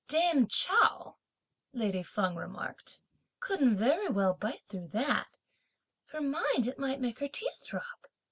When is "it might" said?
6.65-6.99